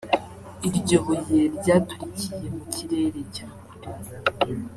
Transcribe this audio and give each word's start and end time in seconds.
iryo 0.67 0.97
buye 1.05 1.41
ryaturikiye 1.57 2.47
mu 2.55 2.63
kirere 2.73 3.19
cya 3.33 3.47
kure 3.65 3.89